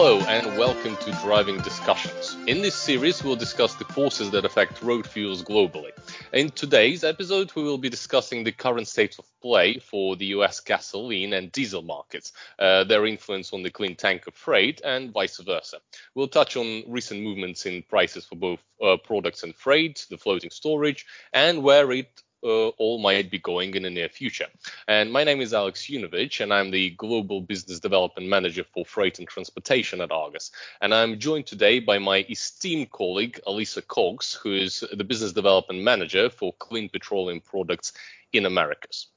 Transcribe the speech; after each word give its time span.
Hello 0.00 0.20
and 0.28 0.56
welcome 0.56 0.96
to 0.98 1.10
Driving 1.24 1.58
Discussions. 1.58 2.36
In 2.46 2.62
this 2.62 2.76
series, 2.76 3.24
we'll 3.24 3.34
discuss 3.34 3.74
the 3.74 3.84
forces 3.84 4.30
that 4.30 4.44
affect 4.44 4.80
road 4.80 5.08
fuels 5.08 5.42
globally. 5.42 5.90
In 6.32 6.50
today's 6.50 7.02
episode, 7.02 7.50
we 7.56 7.64
will 7.64 7.78
be 7.78 7.88
discussing 7.88 8.44
the 8.44 8.52
current 8.52 8.86
state 8.86 9.18
of 9.18 9.24
play 9.42 9.80
for 9.80 10.14
the 10.14 10.26
US 10.26 10.60
gasoline 10.60 11.32
and 11.32 11.50
diesel 11.50 11.82
markets, 11.82 12.32
uh, 12.60 12.84
their 12.84 13.06
influence 13.06 13.52
on 13.52 13.64
the 13.64 13.70
clean 13.70 13.96
tanker 13.96 14.30
freight, 14.30 14.80
and 14.84 15.10
vice 15.10 15.38
versa. 15.38 15.78
We'll 16.14 16.28
touch 16.28 16.56
on 16.56 16.84
recent 16.86 17.20
movements 17.20 17.66
in 17.66 17.82
prices 17.82 18.24
for 18.24 18.36
both 18.36 18.60
uh, 18.80 18.98
products 18.98 19.42
and 19.42 19.52
freight, 19.52 20.06
the 20.10 20.16
floating 20.16 20.50
storage, 20.50 21.06
and 21.32 21.64
where 21.64 21.90
it 21.90 22.22
uh, 22.44 22.68
all 22.68 22.98
might 22.98 23.30
be 23.30 23.38
going 23.38 23.74
in 23.74 23.82
the 23.82 23.90
near 23.90 24.08
future. 24.08 24.46
And 24.86 25.12
my 25.12 25.24
name 25.24 25.40
is 25.40 25.54
Alex 25.54 25.82
Younevitch, 25.86 26.40
and 26.40 26.52
I'm 26.52 26.70
the 26.70 26.90
Global 26.90 27.40
Business 27.40 27.80
Development 27.80 28.28
Manager 28.28 28.64
for 28.64 28.84
Freight 28.84 29.18
and 29.18 29.28
Transportation 29.28 30.00
at 30.00 30.12
Argus. 30.12 30.50
And 30.80 30.94
I'm 30.94 31.18
joined 31.18 31.46
today 31.46 31.80
by 31.80 31.98
my 31.98 32.24
esteemed 32.28 32.90
colleague, 32.90 33.40
Alisa 33.46 33.86
Cox, 33.86 34.34
who 34.34 34.54
is 34.54 34.84
the 34.92 35.04
Business 35.04 35.32
Development 35.32 35.82
Manager 35.82 36.30
for 36.30 36.52
Clean 36.54 36.88
Petroleum 36.88 37.40
Products 37.40 37.92
in 38.32 38.46
Americas. 38.46 39.08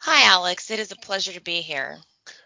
Hi, 0.00 0.28
Alex. 0.30 0.70
It 0.70 0.78
is 0.80 0.92
a 0.92 0.96
pleasure 0.96 1.32
to 1.32 1.40
be 1.40 1.60
here. 1.60 1.98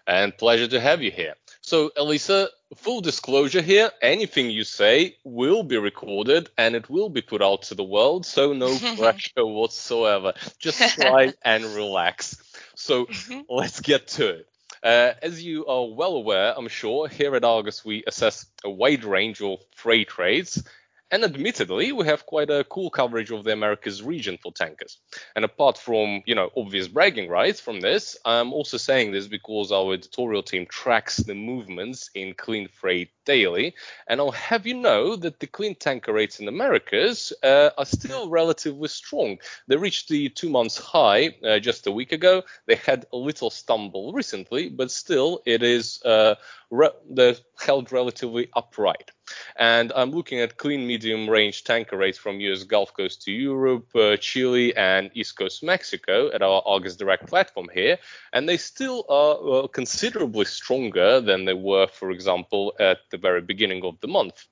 And 0.07 0.37
pleasure 0.37 0.69
to 0.69 0.81
have 0.81 1.03
you 1.03 1.11
here. 1.11 1.35
So, 1.69 1.91
Alisa, 1.99 2.49
full 2.77 3.03
disclosure 3.03 3.61
here 3.61 3.91
anything 4.01 4.49
you 4.49 4.65
say 4.65 5.17
will 5.23 5.63
be 5.63 5.77
recorded 5.77 6.49
and 6.57 6.75
it 6.75 6.89
will 6.89 7.11
be 7.11 7.21
put 7.21 7.43
out 7.43 7.65
to 7.65 7.75
the 7.75 7.85
world, 7.85 8.25
so 8.25 8.55
no 8.55 8.75
pressure 8.97 9.45
whatsoever. 9.45 10.33
Just 10.59 10.95
try 10.95 11.35
and 11.45 11.63
relax. 11.77 12.43
So, 12.75 13.05
mm-hmm. 13.05 13.41
let's 13.51 13.81
get 13.81 14.09
to 14.17 14.29
it. 14.29 14.49
Uh, 14.83 15.13
as 15.21 15.45
you 15.45 15.67
are 15.67 15.85
well 15.93 16.15
aware, 16.15 16.55
I'm 16.57 16.69
sure, 16.69 17.07
here 17.07 17.37
at 17.37 17.45
Argus 17.45 17.85
we 17.85 18.03
assess 18.07 18.47
a 18.65 18.71
wide 18.71 19.05
range 19.05 19.43
of 19.43 19.59
freight 19.75 20.17
rates 20.17 20.63
and 21.11 21.25
admittedly, 21.25 21.93
we 21.93 22.05
have 22.07 22.27
quite 22.27 22.51
a 22.51 22.65
cool 22.65 22.91
coverage 22.91 23.31
of 23.31 23.45
the 23.45 23.53
Americas 23.53 24.03
region 24.03 24.39
for 24.43 24.53
tankers. 24.53 24.99
And 25.35 25.45
apart 25.45 25.79
from, 25.79 26.23
you 26.27 26.35
know, 26.35 26.51
obvious 26.57 26.87
bragging 26.87 27.31
rights 27.31 27.61
from 27.61 27.81
this, 27.81 28.17
I'm 28.27 28.53
also 28.53 28.77
saying 28.77 29.13
this 29.13 29.27
because 29.27 29.73
our 29.73 29.95
editorial 29.95 30.43
team 30.43 30.67
tracks 30.67 31.17
the 31.17 31.35
movements 31.35 32.11
in 32.15 32.35
clean 32.35 32.69
freight 32.69 33.11
daily. 33.25 33.75
And 34.07 34.21
I'll 34.21 34.33
have 34.33 34.67
you 34.67 34.75
know 34.75 35.17
that 35.17 35.41
the 35.41 35.47
clean 35.47 35.75
tanker 35.75 36.13
rates 36.13 36.41
in 36.41 36.49
Americas 36.49 37.33
uh, 37.43 37.71
are 37.79 37.87
still 37.87 38.29
relatively 38.29 38.89
strong. 38.89 39.39
They 39.67 39.77
reached 39.77 40.09
the 40.09 40.29
two 40.29 40.51
months 40.51 40.77
high 40.77 41.37
uh, 41.43 41.59
just 41.59 41.87
a 41.87 41.93
week 41.93 42.13
ago. 42.13 42.43
They 42.67 42.77
had 42.77 43.07
a 43.13 43.17
little 43.17 43.51
stumble 43.51 44.13
recently, 44.13 44.69
but 44.69 44.91
still 44.91 45.41
it 45.47 45.63
is 45.63 46.03
uh, 46.05 46.35
re- 46.71 46.91
they're 47.09 47.37
held 47.59 47.93
relatively 47.93 48.51
upright. 48.55 49.11
And 49.57 49.93
I'm 49.95 50.11
looking 50.11 50.41
at 50.41 50.57
clean 50.57 50.87
medium 50.87 51.29
range 51.29 51.65
tanker 51.65 51.97
rates 51.97 52.19
from 52.19 52.41
US 52.41 52.65
Gulf 52.65 52.95
Coast 52.95 53.23
to 53.23 53.33
Europe, 53.33 53.89
uh, 53.95 54.17
Chile, 54.17 54.75
and 54.77 55.11
East 55.15 55.37
Coast 55.37 55.63
Mexico 55.63 56.31
at 56.33 56.43
our 56.43 56.63
Argus 56.67 56.97
Direct 56.97 57.27
platform 57.27 57.69
here. 57.73 57.99
And 58.33 58.49
they 58.49 58.57
still 58.57 59.05
are 59.09 59.65
uh, 59.65 59.67
considerably 59.69 60.45
stronger 60.45 61.21
than 61.21 61.45
they 61.45 61.55
were, 61.55 61.87
for 61.87 62.11
example, 62.11 62.75
at 62.79 62.99
the 63.11 63.19
very 63.19 63.41
beginning 63.41 63.85
of 63.85 63.99
the 64.01 64.09
month. 64.09 64.47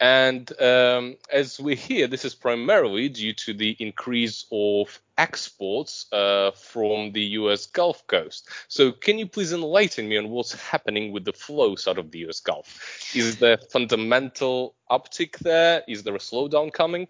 And 0.00 0.50
um, 0.60 1.16
as 1.32 1.60
we 1.60 1.74
hear, 1.74 2.06
this 2.06 2.24
is 2.24 2.34
primarily 2.34 3.08
due 3.08 3.32
to 3.34 3.54
the 3.54 3.76
increase 3.78 4.46
of 4.50 5.00
exports 5.16 6.06
uh, 6.12 6.50
from 6.52 7.12
the 7.12 7.22
US 7.38 7.66
Gulf 7.66 8.06
Coast. 8.06 8.48
So, 8.68 8.92
can 8.92 9.18
you 9.18 9.26
please 9.26 9.52
enlighten 9.52 10.08
me 10.08 10.16
on 10.18 10.30
what's 10.30 10.52
happening 10.54 11.12
with 11.12 11.24
the 11.24 11.32
flows 11.32 11.86
out 11.86 11.98
of 11.98 12.10
the 12.10 12.28
US 12.28 12.40
Gulf? 12.40 13.14
Is 13.14 13.38
there 13.38 13.58
fundamental 13.58 14.74
uptick 14.90 15.38
there? 15.38 15.82
Is 15.88 16.02
there 16.02 16.14
a 16.14 16.18
slowdown 16.18 16.72
coming? 16.72 17.08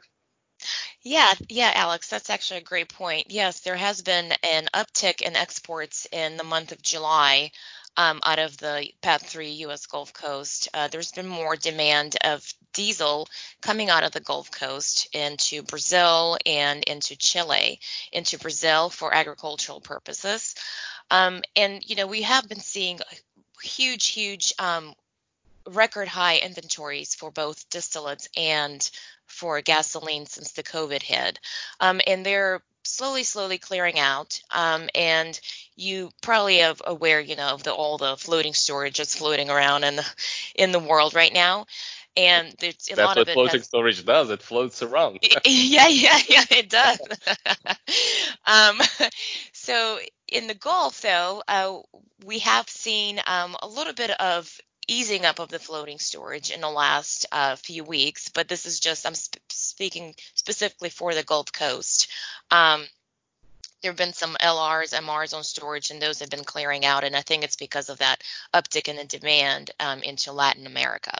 Yeah, 1.02 1.32
yeah, 1.50 1.72
Alex, 1.74 2.08
that's 2.08 2.30
actually 2.30 2.60
a 2.60 2.64
great 2.64 2.88
point. 2.88 3.26
Yes, 3.30 3.60
there 3.60 3.76
has 3.76 4.00
been 4.00 4.32
an 4.42 4.68
uptick 4.72 5.20
in 5.20 5.36
exports 5.36 6.06
in 6.10 6.38
the 6.38 6.44
month 6.44 6.72
of 6.72 6.80
July 6.80 7.50
um, 7.96 8.20
out 8.24 8.38
of 8.38 8.56
the 8.58 8.88
PADD 9.02 9.20
3 9.22 9.50
U.S. 9.50 9.86
Gulf 9.86 10.12
Coast. 10.12 10.68
Uh, 10.74 10.88
there's 10.88 11.12
been 11.12 11.28
more 11.28 11.56
demand 11.56 12.16
of 12.24 12.44
diesel 12.72 13.28
coming 13.60 13.90
out 13.90 14.02
of 14.02 14.12
the 14.12 14.20
Gulf 14.20 14.50
Coast 14.50 15.08
into 15.14 15.62
Brazil 15.62 16.36
and 16.44 16.82
into 16.84 17.16
Chile, 17.16 17.80
into 18.12 18.38
Brazil 18.38 18.90
for 18.90 19.14
agricultural 19.14 19.80
purposes. 19.80 20.54
Um, 21.10 21.42
and, 21.54 21.82
you 21.88 21.96
know, 21.96 22.06
we 22.06 22.22
have 22.22 22.48
been 22.48 22.60
seeing 22.60 22.98
huge, 23.62 24.08
huge 24.08 24.52
um, 24.58 24.94
record 25.66 26.08
high 26.08 26.38
inventories 26.38 27.14
for 27.14 27.30
both 27.30 27.68
distillates 27.70 28.28
and 28.36 28.88
for 29.26 29.60
gasoline 29.60 30.26
since 30.26 30.52
the 30.52 30.62
COVID 30.62 31.02
hit. 31.02 31.40
Um, 31.80 32.00
and 32.06 32.24
they're 32.24 32.62
slowly, 32.84 33.24
slowly 33.24 33.58
clearing 33.58 33.98
out. 33.98 34.40
Um, 34.50 34.88
and 34.94 35.38
you 35.76 36.10
probably 36.22 36.62
are 36.62 36.74
aware, 36.86 37.20
you 37.20 37.36
know, 37.36 37.48
of 37.48 37.62
the, 37.62 37.72
all 37.72 37.98
the 37.98 38.16
floating 38.16 38.54
storage 38.54 38.98
that's 38.98 39.16
floating 39.16 39.50
around 39.50 39.84
in 39.84 39.96
the 39.96 40.06
in 40.54 40.72
the 40.72 40.78
world 40.78 41.14
right 41.14 41.32
now. 41.32 41.66
And 42.16 42.54
there's 42.60 42.88
a 42.92 42.94
that's 42.94 43.06
lot 43.06 43.18
of 43.18 43.28
it. 43.28 43.32
floating 43.32 43.58
has, 43.58 43.66
storage 43.66 44.04
does. 44.04 44.30
It 44.30 44.42
floats 44.42 44.82
around. 44.82 45.18
yeah, 45.44 45.88
yeah, 45.88 46.18
yeah, 46.28 46.44
it 46.50 46.70
does. 46.70 47.00
um, 48.46 48.80
so 49.52 49.98
in 50.28 50.46
the 50.46 50.54
Gulf, 50.54 51.00
though, 51.00 51.42
uh, 51.48 51.78
we 52.24 52.38
have 52.40 52.68
seen 52.68 53.20
um, 53.26 53.56
a 53.60 53.66
little 53.66 53.94
bit 53.94 54.10
of 54.20 54.60
easing 54.88 55.24
up 55.24 55.38
of 55.38 55.48
the 55.48 55.58
floating 55.58 55.98
storage 55.98 56.50
in 56.50 56.60
the 56.60 56.70
last 56.70 57.26
uh, 57.32 57.56
few 57.56 57.84
weeks, 57.84 58.28
but 58.28 58.48
this 58.48 58.66
is 58.66 58.80
just 58.80 59.06
I'm 59.06 59.14
sp- 59.16 59.42
speaking 59.50 60.14
specifically 60.34 60.90
for 60.90 61.14
the 61.14 61.22
Gulf 61.22 61.52
Coast. 61.52 62.08
Um, 62.50 62.86
there 63.82 63.90
have 63.90 63.98
been 63.98 64.14
some 64.14 64.36
LRs, 64.40 64.94
MRs 64.94 65.34
on 65.34 65.44
storage, 65.44 65.90
and 65.90 66.00
those 66.00 66.20
have 66.20 66.30
been 66.30 66.44
clearing 66.44 66.86
out, 66.86 67.04
and 67.04 67.14
I 67.14 67.20
think 67.20 67.44
it's 67.44 67.56
because 67.56 67.90
of 67.90 67.98
that 67.98 68.22
uptick 68.54 68.88
in 68.88 68.96
the 68.96 69.04
demand 69.04 69.70
um, 69.78 70.02
into 70.02 70.32
Latin 70.32 70.66
America. 70.66 71.18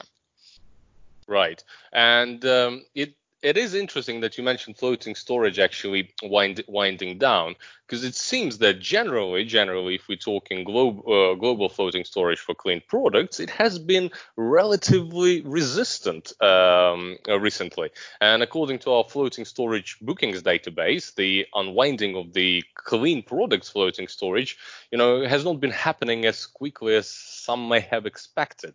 Right, 1.27 1.63
and 1.93 2.45
um, 2.47 2.85
it 2.95 3.15
it 3.45 3.59
is 3.59 3.75
interesting 3.75 4.21
that 4.21 4.39
you 4.39 4.43
mentioned 4.43 4.79
floating 4.79 5.15
storage 5.15 5.59
actually 5.59 6.11
wind, 6.23 6.65
winding 6.67 7.19
down 7.19 7.55
because 7.87 8.03
it 8.03 8.15
seems 8.15 8.57
that 8.59 8.81
generally, 8.81 9.45
generally, 9.45 9.97
if 9.97 10.09
we're 10.09 10.17
talking 10.17 10.65
globe, 10.65 11.07
uh, 11.07 11.35
global 11.35 11.69
floating 11.69 12.05
storage 12.05 12.41
for 12.41 12.55
clean 12.55 12.81
products, 12.89 13.41
it 13.41 13.51
has 13.51 13.79
been 13.79 14.11
relatively 14.37 15.43
resistant 15.43 16.33
um, 16.43 17.19
uh, 17.29 17.39
recently. 17.39 17.91
And 18.19 18.43
according 18.43 18.79
to 18.81 18.93
our 18.93 19.05
floating 19.05 19.45
storage 19.45 19.99
bookings 20.01 20.43
database, 20.43 21.15
the 21.15 21.47
unwinding 21.55 22.17
of 22.17 22.33
the 22.33 22.65
clean 22.77 23.23
products 23.23 23.69
floating 23.69 24.09
storage, 24.09 24.57
you 24.91 24.97
know, 24.97 25.27
has 25.27 25.45
not 25.45 25.61
been 25.61 25.71
happening 25.71 26.25
as 26.25 26.47
quickly 26.47 26.97
as 26.97 27.11
some 27.11 27.69
may 27.69 27.81
have 27.81 28.07
expected. 28.07 28.75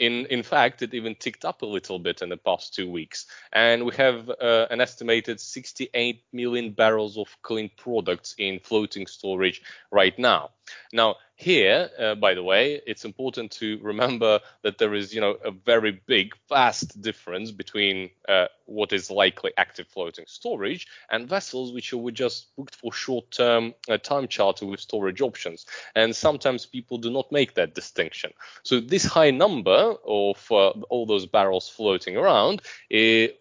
In, 0.00 0.24
in 0.26 0.42
fact, 0.42 0.80
it 0.80 0.94
even 0.94 1.14
ticked 1.14 1.44
up 1.44 1.60
a 1.60 1.66
little 1.66 1.98
bit 1.98 2.22
in 2.22 2.30
the 2.30 2.36
past 2.38 2.74
two 2.74 2.90
weeks. 2.90 3.26
And 3.52 3.84
we 3.84 3.94
have 3.96 4.30
uh, 4.30 4.66
an 4.70 4.80
estimated 4.80 5.38
68 5.38 6.24
million 6.32 6.72
barrels 6.72 7.18
of 7.18 7.28
clean 7.42 7.70
products 7.76 8.34
in 8.38 8.60
floating 8.60 9.06
storage 9.06 9.60
right 9.92 10.18
now. 10.18 10.50
Now, 10.92 11.16
here, 11.40 11.88
uh, 11.98 12.14
by 12.16 12.34
the 12.34 12.42
way, 12.42 12.82
it's 12.86 13.06
important 13.06 13.50
to 13.52 13.78
remember 13.82 14.40
that 14.62 14.76
there 14.76 14.92
is, 14.94 15.14
you 15.14 15.22
know, 15.22 15.36
a 15.42 15.50
very 15.50 15.98
big, 16.06 16.34
vast 16.50 17.00
difference 17.00 17.50
between 17.50 18.10
uh, 18.28 18.46
what 18.66 18.92
is 18.92 19.10
likely 19.10 19.50
active 19.56 19.88
floating 19.88 20.26
storage 20.28 20.86
and 21.10 21.28
vessels 21.28 21.72
which 21.72 21.94
were 21.94 22.10
just 22.10 22.54
booked 22.56 22.76
for 22.76 22.92
short-term 22.92 23.74
uh, 23.88 23.96
time 23.96 24.28
charter 24.28 24.66
with 24.66 24.80
storage 24.80 25.22
options. 25.22 25.64
And 25.94 26.14
sometimes 26.14 26.66
people 26.66 26.98
do 26.98 27.10
not 27.10 27.32
make 27.32 27.54
that 27.54 27.74
distinction. 27.74 28.32
So 28.62 28.78
this 28.78 29.04
high 29.04 29.30
number 29.30 29.94
of 30.06 30.46
uh, 30.52 30.70
all 30.90 31.06
those 31.06 31.24
barrels 31.24 31.70
floating 31.70 32.18
around 32.18 32.60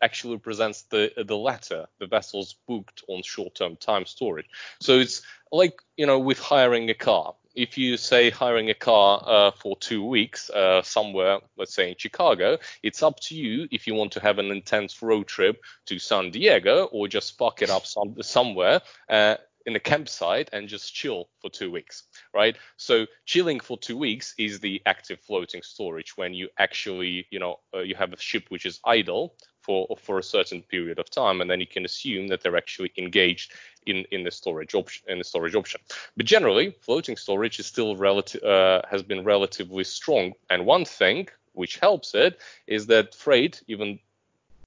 actually 0.01 0.35
represents 0.35 0.83
the 0.83 1.11
the 1.17 1.35
latter, 1.35 1.87
the 1.99 2.07
vessels 2.07 2.55
booked 2.65 3.03
on 3.09 3.21
short-term 3.23 3.75
time 3.75 4.05
storage. 4.05 4.47
So 4.79 4.99
it's 4.99 5.21
like 5.51 5.81
you 5.97 6.05
know 6.05 6.19
with 6.19 6.39
hiring 6.39 6.89
a 6.89 6.93
car 6.93 7.33
if 7.59 7.77
you 7.77 7.97
say 7.97 8.29
hiring 8.29 8.69
a 8.69 8.73
car 8.73 9.21
uh, 9.27 9.51
for 9.51 9.75
two 9.77 10.01
weeks 10.05 10.49
uh, 10.49 10.81
somewhere, 10.81 11.39
let's 11.57 11.75
say 11.75 11.89
in 11.89 11.95
Chicago, 11.97 12.57
it's 12.83 13.03
up 13.03 13.19
to 13.19 13.35
you 13.35 13.67
if 13.69 13.85
you 13.85 13.93
want 13.93 14.13
to 14.13 14.21
have 14.21 14.39
an 14.39 14.49
intense 14.49 15.01
road 15.01 15.27
trip 15.27 15.61
to 15.85 15.99
San 15.99 16.31
Diego 16.31 16.85
or 16.85 17.09
just 17.09 17.37
park 17.37 17.61
it 17.61 17.69
up 17.69 17.85
some, 17.85 18.15
somewhere 18.21 18.79
uh, 19.09 19.35
in 19.65 19.75
a 19.75 19.79
campsite 19.79 20.49
and 20.53 20.69
just 20.69 20.93
chill 20.93 21.27
for 21.41 21.49
two 21.49 21.69
weeks, 21.69 22.03
right? 22.33 22.55
So 22.77 23.05
chilling 23.25 23.59
for 23.59 23.77
two 23.77 23.97
weeks 23.97 24.33
is 24.37 24.61
the 24.61 24.81
active 24.85 25.19
floating 25.19 25.61
storage 25.61 26.15
when 26.15 26.33
you 26.33 26.47
actually, 26.57 27.27
you 27.29 27.39
know, 27.39 27.57
uh, 27.73 27.79
you 27.79 27.95
have 27.95 28.13
a 28.13 28.17
ship 28.17 28.45
which 28.47 28.65
is 28.65 28.79
idle 28.85 29.35
for 29.69 29.85
for 30.01 30.17
a 30.17 30.23
certain 30.23 30.63
period 30.63 30.97
of 30.97 31.11
time, 31.11 31.41
and 31.41 31.49
then 31.49 31.59
you 31.59 31.67
can 31.67 31.85
assume 31.85 32.27
that 32.29 32.41
they're 32.41 32.57
actually 32.63 32.91
engaged 32.97 33.53
in 33.85 33.97
in 34.09 34.23
the 34.23 34.31
storage 34.31 34.73
option 34.73 35.03
in 35.07 35.19
the 35.19 35.23
storage 35.23 35.55
option. 35.55 35.79
But 36.17 36.25
generally, 36.25 36.75
floating 36.81 37.17
storage 37.17 37.59
is 37.59 37.67
still 37.67 37.95
relative 37.95 38.41
uh, 38.43 38.81
has 38.89 39.03
been 39.03 39.23
relatively 39.23 39.83
strong. 39.83 40.33
And 40.49 40.65
one 40.65 40.85
thing 40.85 41.27
which 41.53 41.77
helps 41.77 42.15
it 42.15 42.39
is 42.65 42.87
that 42.87 43.13
freight, 43.13 43.61
even 43.67 43.99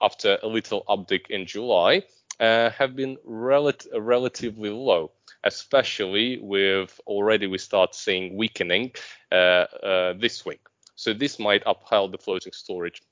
after 0.01 0.39
a 0.43 0.49
little 0.57 0.85
uptick 0.89 1.25
in 1.31 1.47
July, 1.47 2.03
uh, 2.39 2.71
have 2.71 2.95
been 2.95 3.17
rel- 3.25 3.89
relatively 4.15 4.71
low 4.71 5.11
especially 5.45 6.39
with 6.39 7.01
already 7.05 7.49
we 7.49 7.59
start 7.59 7.97
seeing 7.97 8.37
weakening 8.37 8.93
uh, 9.33 9.35
uh, 9.35 10.13
this 10.13 10.47
week. 10.47 10.61
So 10.95 11.13
this 11.13 11.41
might 11.41 11.65
uphold 11.67 12.13
the 12.13 12.19
floating 12.19 12.53
storage 12.53 13.03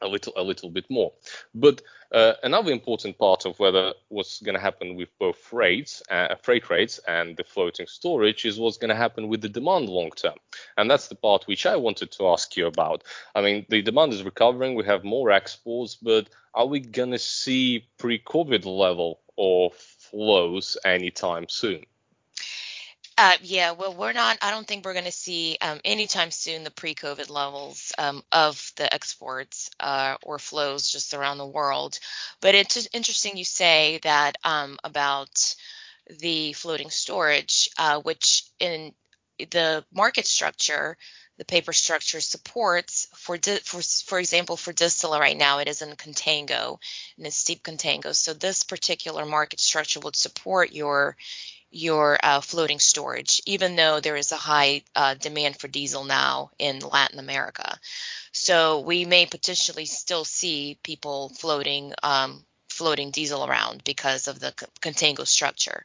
a 0.00 0.08
little 0.08 0.32
a 0.36 0.42
little 0.42 0.70
bit 0.70 0.86
more. 0.88 1.12
But 1.54 1.82
uh, 2.12 2.34
another 2.42 2.72
important 2.72 3.18
part 3.18 3.44
of 3.44 3.58
whether 3.58 3.92
what's 4.08 4.40
going 4.40 4.54
to 4.54 4.60
happen 4.60 4.96
with 4.96 5.08
both 5.18 5.52
rates, 5.52 6.02
uh, 6.10 6.34
freight 6.42 6.70
rates, 6.70 6.98
and 7.06 7.36
the 7.36 7.44
floating 7.44 7.86
storage 7.86 8.44
is 8.44 8.58
what's 8.58 8.78
going 8.78 8.88
to 8.90 8.94
happen 8.94 9.28
with 9.28 9.40
the 9.40 9.48
demand 9.48 9.88
long 9.88 10.10
term, 10.10 10.38
and 10.76 10.90
that's 10.90 11.08
the 11.08 11.14
part 11.14 11.46
which 11.46 11.66
I 11.66 11.76
wanted 11.76 12.12
to 12.12 12.28
ask 12.28 12.56
you 12.56 12.66
about. 12.66 13.04
I 13.34 13.42
mean, 13.42 13.66
the 13.68 13.82
demand 13.82 14.12
is 14.12 14.22
recovering, 14.22 14.74
we 14.74 14.84
have 14.84 15.04
more 15.04 15.30
exports, 15.30 15.96
but 15.96 16.28
are 16.54 16.66
we 16.66 16.80
going 16.80 17.12
to 17.12 17.18
see 17.18 17.86
pre-COVID 17.98 18.64
level 18.64 19.20
of 19.36 19.74
flows 19.74 20.76
anytime 20.84 21.48
soon? 21.48 21.84
Uh, 23.18 23.32
yeah, 23.42 23.72
well, 23.72 23.94
we're 23.94 24.12
not. 24.14 24.38
I 24.42 24.52
don't 24.52 24.66
think 24.66 24.84
we're 24.84 24.94
going 24.94 25.04
to 25.06 25.12
see 25.12 25.58
um, 25.60 25.80
anytime 25.84 26.30
soon 26.30 26.64
the 26.64 26.70
pre-COVID 26.70 27.28
levels 27.30 27.92
um, 27.98 28.22
of 28.32 28.72
the 28.76 28.92
exports 28.94 29.70
uh, 29.80 30.16
or 30.22 30.38
flows 30.38 30.88
just 30.90 31.14
around 31.14 31.38
the 31.38 31.46
world. 31.46 31.98
But 32.40 32.54
it's 32.54 32.88
interesting 32.94 33.36
you 33.36 33.44
say 33.44 34.00
that 34.04 34.36
um, 34.44 34.78
about 34.84 35.56
the 36.20 36.52
floating 36.54 36.90
storage, 36.90 37.70
uh, 37.78 38.00
which 38.00 38.44
in 38.60 38.92
the 39.50 39.84
market 39.92 40.26
structure, 40.26 40.96
the 41.38 41.46
paper 41.46 41.72
structure 41.72 42.20
supports 42.20 43.08
for 43.16 43.38
di- 43.38 43.58
for 43.64 43.82
for 43.82 44.20
example 44.20 44.56
for 44.56 44.72
distiller 44.72 45.20
right 45.20 45.36
now 45.36 45.60
it 45.60 45.68
is 45.68 45.82
in 45.82 45.90
contango 45.96 46.78
in 47.18 47.26
a 47.26 47.30
steep 47.32 47.64
contango. 47.64 48.14
So 48.14 48.34
this 48.34 48.64
particular 48.64 49.26
market 49.26 49.60
structure 49.60 50.00
would 50.00 50.16
support 50.16 50.72
your 50.72 51.16
your 51.70 52.18
uh, 52.22 52.40
floating 52.40 52.78
storage, 52.78 53.42
even 53.46 53.76
though 53.76 54.00
there 54.00 54.16
is 54.16 54.32
a 54.32 54.36
high 54.36 54.82
uh, 54.96 55.14
demand 55.14 55.58
for 55.58 55.68
diesel 55.68 56.04
now 56.04 56.50
in 56.58 56.80
Latin 56.80 57.18
America. 57.18 57.78
So 58.32 58.80
we 58.80 59.04
may 59.04 59.26
potentially 59.26 59.86
still 59.86 60.24
see 60.24 60.78
people 60.82 61.30
floating 61.30 61.92
um, 62.02 62.44
floating 62.78 63.10
diesel 63.10 63.44
around 63.44 63.82
because 63.84 64.28
of 64.28 64.38
the 64.38 64.52
contango 64.80 65.26
structure. 65.26 65.84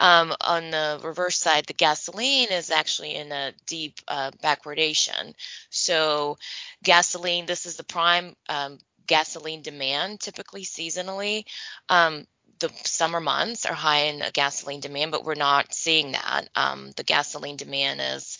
Um, 0.00 0.34
on 0.42 0.70
the 0.70 1.00
reverse 1.02 1.38
side, 1.38 1.64
the 1.64 1.72
gasoline 1.72 2.48
is 2.50 2.70
actually 2.70 3.14
in 3.14 3.32
a 3.32 3.54
deep 3.66 4.00
uh, 4.06 4.32
backwardation. 4.44 5.34
So 5.70 6.36
gasoline, 6.84 7.46
this 7.46 7.64
is 7.64 7.76
the 7.76 7.84
prime 7.84 8.36
um, 8.50 8.78
gasoline 9.06 9.62
demand 9.62 10.20
typically 10.20 10.64
seasonally. 10.64 11.44
Um, 11.88 12.26
the 12.58 12.70
summer 12.84 13.20
months 13.20 13.66
are 13.66 13.74
high 13.74 14.04
in 14.04 14.22
gasoline 14.32 14.80
demand, 14.80 15.10
but 15.10 15.24
we're 15.24 15.34
not 15.34 15.74
seeing 15.74 16.12
that. 16.12 16.48
Um, 16.54 16.92
the 16.96 17.04
gasoline 17.04 17.56
demand 17.56 18.00
is 18.00 18.38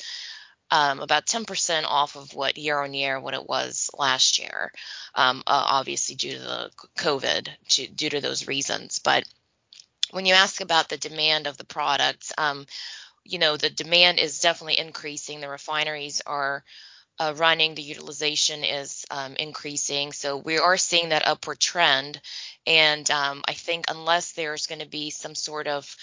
um, 0.70 1.00
about 1.00 1.26
10% 1.26 1.84
off 1.84 2.16
of 2.16 2.34
what 2.34 2.58
year 2.58 2.80
on 2.80 2.94
year 2.94 3.20
what 3.20 3.34
it 3.34 3.48
was 3.48 3.90
last 3.96 4.38
year, 4.38 4.72
um, 5.14 5.42
uh, 5.46 5.64
obviously 5.68 6.14
due 6.14 6.32
to 6.32 6.38
the 6.38 6.70
COVID, 6.98 7.48
to, 7.68 7.86
due 7.88 8.10
to 8.10 8.20
those 8.20 8.48
reasons. 8.48 8.98
But 8.98 9.24
when 10.10 10.26
you 10.26 10.34
ask 10.34 10.60
about 10.60 10.88
the 10.88 10.96
demand 10.96 11.46
of 11.46 11.56
the 11.56 11.64
products, 11.64 12.32
um, 12.36 12.66
you 13.24 13.38
know, 13.38 13.56
the 13.56 13.70
demand 13.70 14.18
is 14.18 14.40
definitely 14.40 14.78
increasing. 14.78 15.40
The 15.40 15.48
refineries 15.48 16.20
are 16.26 16.64
uh, 17.18 17.34
running, 17.36 17.74
the 17.74 17.82
utilization 17.82 18.64
is 18.64 19.04
um, 19.10 19.36
increasing. 19.36 20.12
So 20.12 20.36
we 20.36 20.58
are 20.58 20.76
seeing 20.76 21.10
that 21.10 21.26
upward 21.26 21.60
trend. 21.60 22.20
And 22.66 23.10
um, 23.10 23.42
I 23.46 23.52
think 23.52 23.86
unless 23.88 24.32
there's 24.32 24.66
going 24.66 24.80
to 24.80 24.88
be 24.88 25.10
some 25.10 25.34
sort 25.34 25.66
of 25.66 25.96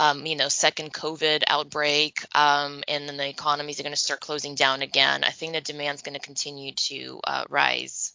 um, 0.00 0.24
you 0.24 0.34
know, 0.34 0.48
second 0.48 0.94
COVID 0.94 1.44
outbreak, 1.46 2.24
um, 2.34 2.82
and 2.88 3.06
then 3.06 3.18
the 3.18 3.28
economies 3.28 3.78
are 3.78 3.82
going 3.82 3.92
to 3.92 4.00
start 4.00 4.20
closing 4.20 4.54
down 4.54 4.80
again, 4.80 5.24
I 5.24 5.30
think 5.30 5.52
the 5.52 5.60
demand 5.60 5.96
is 5.96 6.02
going 6.02 6.14
to 6.14 6.20
continue 6.20 6.72
to 6.72 7.20
uh, 7.22 7.44
rise. 7.50 8.14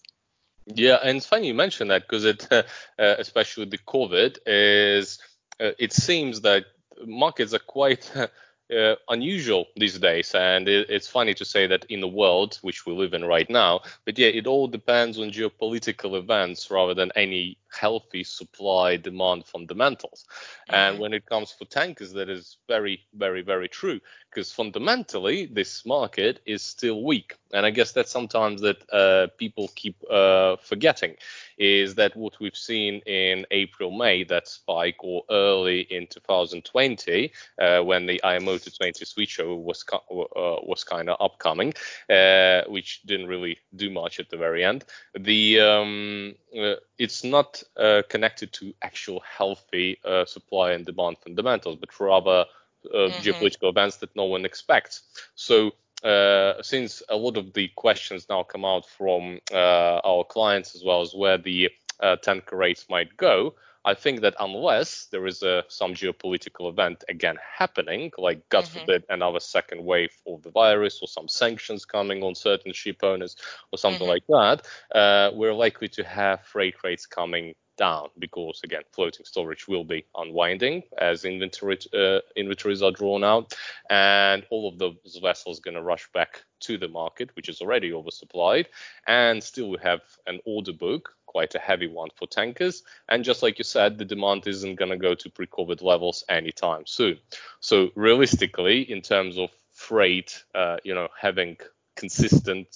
Yeah, 0.65 0.97
and 1.03 1.17
it's 1.17 1.27
funny 1.27 1.47
you 1.47 1.53
mentioned 1.53 1.91
that 1.91 2.01
because 2.01 2.25
it, 2.25 2.47
uh, 2.51 2.63
especially 2.97 3.65
the 3.65 3.77
COVID, 3.77 4.39
is 4.47 5.19
uh, 5.59 5.71
it 5.77 5.93
seems 5.93 6.41
that 6.41 6.65
markets 7.05 7.53
are 7.53 7.59
quite 7.59 8.11
uh, 8.71 8.95
unusual 9.09 9.65
these 9.75 9.99
days. 9.99 10.33
And 10.33 10.67
it, 10.67 10.89
it's 10.89 11.07
funny 11.07 11.33
to 11.35 11.45
say 11.45 11.67
that 11.67 11.85
in 11.85 12.01
the 12.01 12.07
world 12.07 12.57
which 12.61 12.85
we 12.85 12.93
live 12.93 13.13
in 13.13 13.25
right 13.25 13.49
now, 13.49 13.81
but 14.05 14.17
yeah, 14.17 14.27
it 14.27 14.47
all 14.47 14.67
depends 14.67 15.19
on 15.19 15.31
geopolitical 15.31 16.17
events 16.17 16.69
rather 16.71 16.93
than 16.93 17.11
any 17.15 17.57
healthy 17.75 18.23
supply 18.23 18.97
demand 18.97 19.45
fundamentals. 19.45 20.25
Mm-hmm. 20.69 20.75
And 20.75 20.99
when 20.99 21.13
it 21.13 21.25
comes 21.25 21.51
for 21.51 21.65
tankers, 21.65 22.13
that 22.13 22.29
is 22.29 22.57
very, 22.67 23.01
very, 23.13 23.41
very 23.41 23.67
true 23.67 23.99
because 24.35 24.51
fundamentally 24.51 25.45
this 25.45 25.85
market 25.85 26.41
is 26.45 26.61
still 26.61 27.03
weak. 27.03 27.35
And 27.53 27.65
I 27.65 27.69
guess 27.69 27.93
that's 27.93 28.11
sometimes 28.11 28.61
that 28.61 28.77
uh, 28.91 29.27
people 29.37 29.69
keep 29.75 29.95
uh, 30.11 30.57
forgetting 30.57 31.15
is 31.57 31.95
that 31.95 32.17
what 32.17 32.37
we've 32.41 32.57
seen 32.57 32.99
in 33.05 33.45
April, 33.51 33.91
May, 33.91 34.25
that 34.25 34.49
spike, 34.49 34.97
or 34.99 35.23
early 35.29 35.81
in 35.81 36.07
2020, 36.07 37.31
uh, 37.61 37.79
when 37.81 38.05
the 38.05 38.21
IMO 38.25 38.57
to 38.57 38.71
20 38.77 39.05
switchover 39.05 39.57
was 39.57 39.85
uh, 39.91 40.59
was 40.63 40.83
kind 40.83 41.09
of 41.09 41.15
upcoming, 41.21 41.73
uh, 42.09 42.63
which 42.67 43.03
didn't 43.03 43.27
really 43.27 43.57
do 43.73 43.89
much 43.89 44.19
at 44.19 44.29
the 44.29 44.37
very 44.37 44.65
end. 44.65 44.83
The 45.17 45.61
um, 45.61 46.35
uh, 46.59 46.75
it's 46.97 47.23
not 47.23 47.63
uh, 47.77 48.01
connected 48.09 48.51
to 48.53 48.73
actual 48.81 49.21
healthy 49.21 49.99
supply 50.25 50.71
and 50.71 50.85
demand 50.85 51.17
fundamentals, 51.23 51.77
but 51.79 51.99
rather 51.99 52.45
uh, 52.93 52.97
mm-hmm. 52.97 53.21
geopolitical 53.21 53.69
events 53.69 53.97
that 53.97 54.15
no 54.15 54.25
one 54.25 54.45
expects. 54.45 55.01
So 55.35 55.71
uh, 56.03 56.61
since 56.61 57.01
a 57.09 57.15
lot 57.15 57.37
of 57.37 57.53
the 57.53 57.69
questions 57.75 58.27
now 58.29 58.43
come 58.43 58.63
out 58.65 58.87
from 58.87 59.39
uh, 59.51 59.99
our 60.03 60.23
clients 60.23 60.75
as 60.75 60.83
well 60.83 61.01
as 61.01 61.13
where 61.13 61.37
the 61.37 61.71
uh, 61.99 62.15
tanker 62.17 62.57
rates 62.57 62.85
might 62.89 63.15
go, 63.17 63.55
I 63.85 63.93
think 63.93 64.21
that 64.21 64.35
unless 64.39 65.05
there 65.11 65.27
is 65.27 65.43
a, 65.43 65.63
some 65.67 65.93
geopolitical 65.93 66.69
event 66.69 67.03
again 67.07 67.37
happening, 67.39 68.11
like 68.17 68.49
God 68.49 68.65
mm-hmm. 68.65 68.79
forbid 68.79 69.03
another 69.09 69.39
second 69.39 69.85
wave 69.85 70.11
of 70.25 70.41
the 70.41 70.49
virus 70.49 70.99
or 71.01 71.07
some 71.07 71.27
sanctions 71.27 71.85
coming 71.85 72.23
on 72.23 72.33
certain 72.33 72.73
ship 72.73 73.03
owners 73.03 73.35
or 73.71 73.77
something 73.77 74.07
mm-hmm. 74.07 74.33
like 74.33 74.61
that, 74.91 74.97
uh, 74.97 75.31
we're 75.35 75.53
likely 75.53 75.87
to 75.89 76.03
have 76.03 76.41
freight 76.41 76.83
rates 76.83 77.05
coming 77.05 77.53
down 77.77 78.07
because 78.19 78.61
again 78.63 78.83
floating 78.93 79.25
storage 79.25 79.67
will 79.67 79.83
be 79.83 80.05
unwinding 80.15 80.81
as 80.97 81.25
inventory 81.25 81.77
uh, 81.93 82.19
inventories 82.37 82.81
are 82.81 82.91
drawn 82.91 83.21
out 83.21 83.53
and 83.89 84.45
all 84.49 84.69
of 84.69 84.77
those 84.79 85.19
vessels 85.21 85.59
going 85.59 85.75
to 85.75 85.81
rush 85.81 86.07
back 86.13 86.43
to 86.61 86.77
the 86.77 86.87
market 86.87 87.29
which 87.35 87.49
is 87.49 87.59
already 87.59 87.91
oversupplied 87.91 88.65
and 89.07 89.43
still 89.43 89.69
we 89.69 89.77
have 89.83 89.99
an 90.25 90.39
order 90.45 90.71
book 90.71 91.15
quite 91.35 91.55
a 91.55 91.59
heavy 91.59 91.87
one 91.87 92.09
for 92.15 92.27
tankers 92.27 92.83
and 93.09 93.25
just 93.29 93.43
like 93.43 93.57
you 93.57 93.65
said 93.65 93.97
the 93.97 94.05
demand 94.13 94.47
isn't 94.47 94.75
going 94.75 94.91
to 94.91 95.05
go 95.07 95.13
to 95.15 95.29
pre-covid 95.29 95.81
levels 95.81 96.23
anytime 96.29 96.85
soon 96.85 97.17
so 97.59 97.89
realistically 97.95 98.79
in 98.95 99.01
terms 99.01 99.37
of 99.37 99.49
freight 99.73 100.43
uh, 100.53 100.77
you 100.85 100.95
know 100.95 101.09
having 101.19 101.57
consistent 101.95 102.67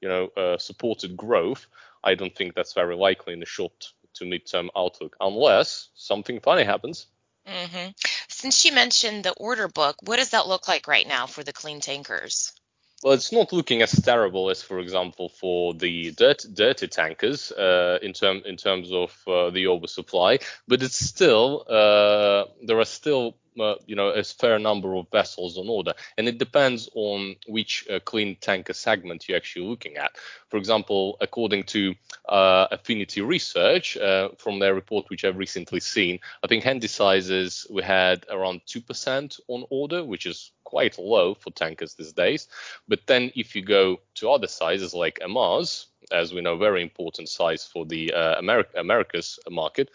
you 0.00 0.08
know 0.08 0.24
uh, 0.36 0.56
supported 0.58 1.16
growth 1.16 1.66
I 2.02 2.14
don't 2.14 2.34
think 2.34 2.54
that's 2.54 2.72
very 2.72 2.96
likely 2.96 3.34
in 3.34 3.40
the 3.40 3.46
short 3.46 3.92
to 4.14 4.24
midterm 4.24 4.68
outlook 4.76 5.16
unless 5.20 5.88
something 5.94 6.40
funny 6.40 6.64
happens. 6.64 7.06
Mm-hmm. 7.46 7.90
Since 8.28 8.64
you 8.64 8.72
mentioned 8.72 9.24
the 9.24 9.32
order 9.32 9.68
book, 9.68 9.96
what 10.02 10.16
does 10.16 10.30
that 10.30 10.46
look 10.46 10.68
like 10.68 10.86
right 10.88 11.06
now 11.06 11.26
for 11.26 11.42
the 11.42 11.52
clean 11.52 11.80
tankers? 11.80 12.52
Well, 13.02 13.14
it's 13.14 13.32
not 13.32 13.52
looking 13.52 13.80
as 13.80 13.92
terrible 13.92 14.50
as, 14.50 14.62
for 14.62 14.78
example, 14.78 15.30
for 15.30 15.72
the 15.72 16.12
dirt, 16.12 16.44
dirty 16.52 16.86
tankers 16.86 17.50
uh, 17.50 17.98
in 18.02 18.12
term 18.12 18.42
in 18.44 18.56
terms 18.56 18.92
of 18.92 19.16
uh, 19.26 19.48
the 19.50 19.68
oversupply, 19.68 20.40
but 20.68 20.82
it's 20.82 20.98
still 20.98 21.64
uh, 21.66 22.44
there 22.62 22.78
are 22.78 22.84
still 22.84 23.36
uh, 23.58 23.74
you 23.86 23.96
know 23.96 24.08
a 24.08 24.22
fair 24.22 24.58
number 24.58 24.94
of 24.94 25.06
vessels 25.10 25.58
on 25.58 25.68
order, 25.68 25.92
and 26.18 26.28
it 26.28 26.38
depends 26.38 26.88
on 26.94 27.36
which 27.46 27.86
uh, 27.90 28.00
clean 28.00 28.36
tanker 28.40 28.72
segment 28.72 29.28
you're 29.28 29.36
actually 29.36 29.66
looking 29.66 29.96
at. 29.96 30.12
For 30.48 30.56
example, 30.56 31.16
according 31.20 31.64
to 31.64 31.94
uh, 32.28 32.66
Affinity 32.70 33.20
Research, 33.20 33.96
uh, 33.96 34.30
from 34.38 34.58
their 34.58 34.74
report 34.74 35.08
which 35.10 35.24
I've 35.24 35.38
recently 35.38 35.80
seen, 35.80 36.20
I 36.44 36.46
think 36.46 36.64
handy 36.64 36.88
sizes 36.88 37.66
we 37.70 37.82
had 37.82 38.26
around 38.30 38.62
two 38.66 38.80
percent 38.80 39.38
on 39.48 39.64
order, 39.70 40.04
which 40.04 40.26
is 40.26 40.52
quite 40.64 40.98
low 40.98 41.34
for 41.34 41.50
tankers 41.50 41.94
these 41.94 42.12
days. 42.12 42.48
But 42.86 43.00
then 43.06 43.32
if 43.34 43.56
you 43.56 43.62
go 43.62 44.00
to 44.16 44.30
other 44.30 44.46
sizes 44.46 44.94
like 44.94 45.18
MRs, 45.20 45.86
as 46.12 46.32
we 46.32 46.40
know, 46.40 46.56
very 46.56 46.82
important 46.82 47.28
size 47.28 47.64
for 47.64 47.84
the 47.84 48.12
uh, 48.12 48.38
America's 48.38 49.38
market, 49.50 49.90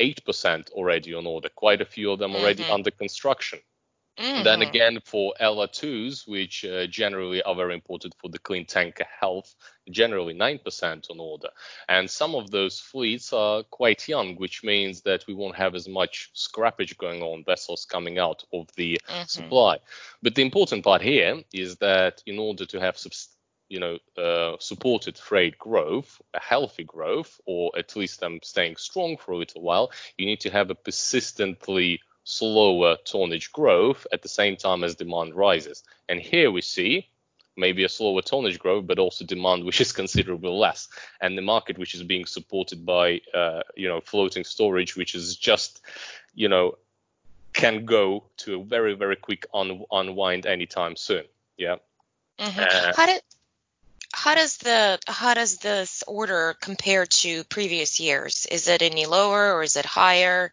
8% 0.00 0.70
already 0.70 1.14
on 1.14 1.26
order, 1.26 1.48
quite 1.54 1.80
a 1.80 1.86
few 1.86 2.10
of 2.12 2.18
them 2.18 2.34
already 2.34 2.62
mm-hmm. 2.62 2.72
under 2.72 2.90
construction. 2.90 3.60
And 4.16 4.46
then 4.46 4.62
again, 4.62 5.00
for 5.04 5.34
LR2s, 5.40 6.28
which 6.28 6.64
uh, 6.64 6.86
generally 6.86 7.42
are 7.42 7.54
very 7.54 7.74
important 7.74 8.14
for 8.20 8.28
the 8.28 8.38
clean 8.38 8.64
tanker 8.64 9.06
health, 9.20 9.54
generally 9.90 10.34
9% 10.34 11.10
on 11.10 11.18
order. 11.18 11.48
And 11.88 12.08
some 12.08 12.36
of 12.36 12.50
those 12.50 12.78
fleets 12.78 13.32
are 13.32 13.64
quite 13.64 14.06
young, 14.06 14.36
which 14.36 14.62
means 14.62 15.02
that 15.02 15.26
we 15.26 15.34
won't 15.34 15.56
have 15.56 15.74
as 15.74 15.88
much 15.88 16.30
scrappage 16.34 16.96
going 16.96 17.22
on, 17.22 17.42
vessels 17.44 17.84
coming 17.84 18.18
out 18.18 18.44
of 18.52 18.68
the 18.76 19.00
Mhm. 19.08 19.28
supply. 19.28 19.78
But 20.22 20.36
the 20.36 20.42
important 20.42 20.84
part 20.84 21.02
here 21.02 21.42
is 21.52 21.76
that 21.78 22.22
in 22.24 22.38
order 22.38 22.66
to 22.66 22.80
have 22.80 22.96
you 23.68 23.80
know, 23.80 23.98
uh, 24.22 24.56
supported 24.60 25.16
freight 25.16 25.58
growth, 25.58 26.20
a 26.34 26.40
healthy 26.40 26.84
growth, 26.84 27.40
or 27.46 27.72
at 27.76 27.96
least 27.96 28.20
them 28.20 28.38
staying 28.42 28.76
strong 28.76 29.16
for 29.16 29.32
a 29.32 29.36
little 29.36 29.62
while, 29.62 29.90
you 30.18 30.26
need 30.26 30.40
to 30.40 30.50
have 30.50 30.70
a 30.70 30.74
persistently 30.74 32.00
slower 32.24 32.96
tonnage 33.04 33.52
growth 33.52 34.06
at 34.12 34.22
the 34.22 34.28
same 34.28 34.56
time 34.56 34.84
as 34.84 34.94
demand 34.94 35.34
rises. 35.34 35.82
And 36.08 36.20
here 36.20 36.50
we 36.50 36.62
see 36.62 37.08
maybe 37.56 37.84
a 37.84 37.88
slower 37.88 38.22
tonnage 38.22 38.58
growth, 38.58 38.86
but 38.86 38.98
also 38.98 39.24
demand 39.24 39.64
which 39.64 39.80
is 39.80 39.92
considerably 40.02 40.50
less, 40.50 40.88
and 41.20 41.36
the 41.36 41.42
market 41.42 41.78
which 41.78 41.94
is 41.94 42.02
being 42.02 42.26
supported 42.26 42.84
by 42.84 43.20
uh, 43.32 43.62
you 43.76 43.88
know 43.88 44.00
floating 44.00 44.44
storage, 44.44 44.96
which 44.96 45.14
is 45.14 45.36
just 45.36 45.82
you 46.34 46.48
know 46.48 46.76
can 47.52 47.84
go 47.84 48.24
to 48.36 48.60
a 48.60 48.64
very 48.64 48.94
very 48.94 49.16
quick 49.16 49.46
un- 49.54 49.84
unwind 49.90 50.46
anytime 50.46 50.96
soon. 50.96 51.24
Yeah. 51.56 51.76
Mhm. 52.38 52.58
Uh, 52.58 52.92
How 52.96 53.06
did 53.06 53.22
how 54.24 54.34
does 54.34 54.56
the 54.58 54.98
how 55.06 55.34
does 55.34 55.58
this 55.58 56.02
order 56.06 56.54
compare 56.60 57.06
to 57.06 57.44
previous 57.44 58.00
years? 58.00 58.46
Is 58.50 58.68
it 58.68 58.82
any 58.82 59.06
lower 59.06 59.54
or 59.54 59.62
is 59.62 59.76
it 59.76 59.84
higher 59.86 60.52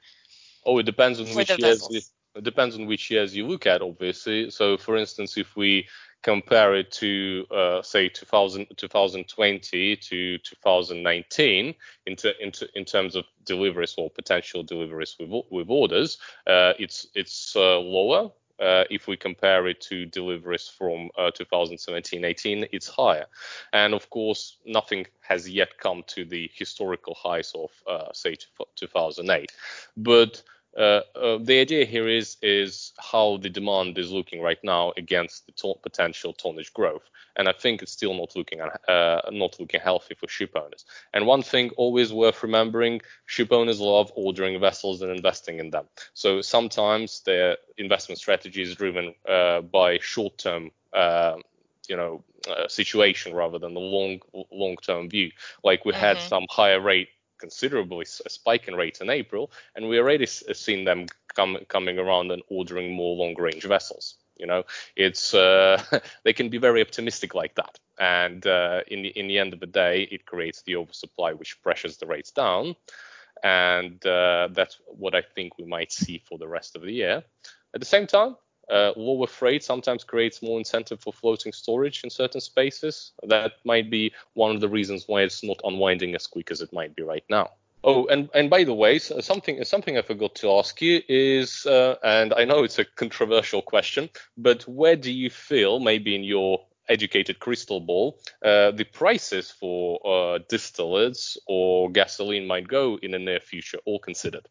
Oh, 0.65 0.77
it 0.77 0.83
depends 0.83 1.19
on 1.19 1.27
which 1.35 1.57
years. 1.57 1.87
You, 1.89 2.01
it 2.35 2.43
depends 2.43 2.75
on 2.75 2.85
which 2.85 3.09
years 3.09 3.35
you 3.35 3.47
look 3.47 3.65
at, 3.65 3.81
obviously. 3.81 4.51
So, 4.51 4.77
for 4.77 4.95
instance, 4.95 5.37
if 5.37 5.55
we 5.55 5.87
compare 6.21 6.75
it 6.75 6.91
to, 6.91 7.45
uh, 7.51 7.81
say, 7.81 8.09
2000, 8.09 8.67
2020 8.77 9.95
to 9.95 10.37
2019, 10.37 11.75
in, 12.05 12.15
ter- 12.15 12.33
in, 12.39 12.51
ter- 12.51 12.67
in 12.75 12.85
terms 12.85 13.15
of 13.15 13.25
deliveries 13.43 13.95
or 13.97 14.09
potential 14.09 14.63
deliveries 14.63 15.15
with, 15.19 15.45
with 15.49 15.69
orders, 15.69 16.19
uh, 16.47 16.73
it's 16.77 17.07
it's 17.15 17.55
uh, 17.55 17.79
lower. 17.79 18.31
Uh, 18.61 18.83
if 18.91 19.07
we 19.07 19.17
compare 19.17 19.67
it 19.67 19.81
to 19.81 20.05
deliveries 20.05 20.67
from 20.67 21.09
uh, 21.17 21.31
2017-18, 21.31 22.67
it's 22.71 22.87
higher, 22.87 23.25
and 23.73 23.93
of 23.93 24.09
course, 24.11 24.57
nothing 24.65 25.05
has 25.21 25.49
yet 25.49 25.77
come 25.79 26.03
to 26.07 26.23
the 26.25 26.49
historical 26.53 27.15
highs 27.15 27.53
of, 27.55 27.71
uh, 27.87 28.13
say, 28.13 28.35
2008. 28.75 29.51
But 29.97 30.43
uh, 30.77 31.01
uh, 31.15 31.37
the 31.41 31.59
idea 31.59 31.85
here 31.85 32.07
is 32.07 32.37
is 32.41 32.93
how 32.99 33.37
the 33.37 33.49
demand 33.49 33.97
is 33.97 34.11
looking 34.11 34.41
right 34.41 34.57
now 34.63 34.93
against 34.97 35.45
the 35.47 35.75
potential 35.81 36.33
tonnage 36.33 36.73
growth, 36.73 37.09
and 37.35 37.47
I 37.47 37.53
think 37.53 37.81
it's 37.81 37.91
still 37.91 38.13
not 38.13 38.35
looking 38.35 38.61
uh, 38.61 39.21
not 39.31 39.59
looking 39.59 39.79
healthy 39.79 40.15
for 40.15 40.27
ship 40.27 40.51
owners. 40.55 40.85
And 41.13 41.25
one 41.27 41.41
thing 41.43 41.71
always 41.77 42.13
worth 42.13 42.43
remembering: 42.43 43.01
ship 43.25 43.51
owners 43.51 43.79
love 43.79 44.11
ordering 44.15 44.59
vessels 44.59 45.01
and 45.01 45.11
investing 45.11 45.59
in 45.59 45.71
them. 45.71 45.85
So 46.13 46.41
sometimes 46.41 47.21
their 47.25 47.57
investment 47.77 48.19
strategy 48.19 48.61
is 48.61 48.75
driven 48.75 49.13
uh, 49.27 49.61
by 49.61 49.99
short-term. 49.99 50.71
Uh, 50.93 51.37
you 51.87 51.95
know, 51.97 52.23
uh, 52.49 52.67
situation 52.67 53.33
rather 53.33 53.59
than 53.59 53.73
the 53.73 53.79
long 53.79 54.19
long-term 54.51 55.09
view. 55.09 55.31
Like 55.63 55.85
we 55.85 55.93
had 55.93 56.19
Mhm. 56.19 56.21
some 56.21 56.45
higher 56.49 56.79
rate 56.79 57.09
considerably 57.41 58.05
a 58.25 58.29
spike 58.29 58.69
in 58.69 58.75
rates 58.75 59.01
in 59.01 59.09
April, 59.09 59.51
and 59.75 59.89
we 59.89 59.99
already 59.99 60.23
s- 60.23 60.43
seen 60.53 60.85
them 60.85 61.07
come, 61.35 61.57
coming 61.67 61.99
around 61.99 62.31
and 62.31 62.43
ordering 62.49 62.93
more 62.93 63.17
long 63.17 63.35
range 63.39 63.65
vessels. 63.65 64.15
You 64.37 64.47
know, 64.47 64.63
it's 64.95 65.33
uh, 65.33 65.83
they 66.23 66.33
can 66.33 66.49
be 66.49 66.59
very 66.59 66.81
optimistic 66.81 67.35
like 67.35 67.55
that, 67.55 67.79
and 67.99 68.45
uh, 68.47 68.81
in 68.87 69.03
the 69.03 69.09
in 69.09 69.27
the 69.27 69.39
end 69.39 69.53
of 69.53 69.59
the 69.59 69.67
day, 69.67 70.07
it 70.11 70.25
creates 70.25 70.63
the 70.63 70.77
oversupply, 70.77 71.33
which 71.33 71.61
pressures 71.61 71.97
the 71.97 72.07
rates 72.07 72.31
down, 72.31 72.75
and 73.43 74.05
uh, 74.05 74.49
that's 74.53 74.79
what 74.87 75.15
I 75.15 75.21
think 75.21 75.57
we 75.57 75.65
might 75.65 75.91
see 75.91 76.19
for 76.19 76.37
the 76.37 76.47
rest 76.47 76.75
of 76.75 76.83
the 76.83 76.93
year. 76.93 77.23
At 77.73 77.81
the 77.81 77.85
same 77.85 78.07
time, 78.07 78.35
uh, 78.71 78.93
lower 78.95 79.27
freight 79.27 79.63
sometimes 79.63 80.03
creates 80.03 80.41
more 80.41 80.57
incentive 80.57 81.01
for 81.01 81.13
floating 81.13 81.51
storage 81.51 82.03
in 82.03 82.09
certain 82.09 82.41
spaces. 82.41 83.11
That 83.23 83.53
might 83.65 83.91
be 83.91 84.13
one 84.33 84.55
of 84.55 84.61
the 84.61 84.69
reasons 84.69 85.05
why 85.07 85.21
it's 85.21 85.43
not 85.43 85.59
unwinding 85.63 86.15
as 86.15 86.27
quick 86.27 86.51
as 86.51 86.61
it 86.61 86.73
might 86.73 86.95
be 86.95 87.03
right 87.03 87.23
now. 87.29 87.51
Oh, 87.83 88.05
and, 88.05 88.29
and 88.35 88.49
by 88.49 88.63
the 88.63 88.75
way, 88.75 88.99
something 88.99 89.63
something 89.63 89.97
I 89.97 90.03
forgot 90.03 90.35
to 90.35 90.51
ask 90.51 90.81
you 90.81 91.01
is, 91.09 91.65
uh, 91.65 91.95
and 92.03 92.31
I 92.31 92.45
know 92.45 92.63
it's 92.63 92.77
a 92.77 92.85
controversial 92.85 93.63
question, 93.63 94.09
but 94.37 94.67
where 94.67 94.95
do 94.95 95.11
you 95.11 95.31
feel, 95.31 95.79
maybe 95.79 96.15
in 96.15 96.23
your 96.23 96.59
educated 96.87 97.39
crystal 97.39 97.79
ball, 97.79 98.19
uh, 98.45 98.69
the 98.71 98.83
prices 98.83 99.49
for 99.49 99.99
uh, 100.05 100.39
distillates 100.51 101.37
or 101.47 101.89
gasoline 101.89 102.45
might 102.45 102.67
go 102.67 102.99
in 103.01 103.11
the 103.11 103.19
near 103.19 103.39
future, 103.39 103.79
all 103.85 103.97
considered? 103.99 104.47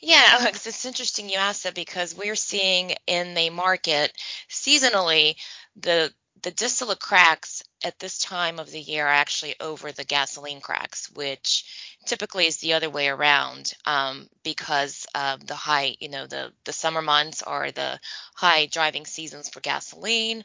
Yeah, 0.00 0.22
Alex, 0.40 0.66
it's 0.66 0.84
interesting 0.84 1.28
you 1.28 1.36
asked 1.36 1.64
that 1.64 1.74
because 1.74 2.14
we're 2.14 2.36
seeing 2.36 2.94
in 3.06 3.34
the 3.34 3.50
market 3.50 4.12
seasonally 4.48 5.36
the 5.76 6.12
the 6.42 6.50
distillate 6.52 7.00
cracks 7.00 7.62
at 7.84 7.98
this 7.98 8.16
time 8.18 8.58
of 8.58 8.70
the 8.70 8.80
year 8.80 9.04
are 9.04 9.08
actually 9.12 9.54
over 9.60 9.92
the 9.92 10.04
gasoline 10.04 10.62
cracks, 10.62 11.10
which 11.10 11.64
typically 12.06 12.46
is 12.46 12.56
the 12.58 12.72
other 12.72 12.88
way 12.88 13.08
around 13.08 13.74
um, 13.84 14.26
because 14.42 15.06
of 15.14 15.46
the 15.46 15.54
high, 15.54 15.94
you 16.00 16.08
know, 16.08 16.26
the 16.26 16.50
the 16.64 16.72
summer 16.72 17.02
months 17.02 17.42
are 17.42 17.70
the 17.72 18.00
high 18.36 18.64
driving 18.64 19.04
seasons 19.04 19.50
for 19.50 19.60
gasoline, 19.60 20.42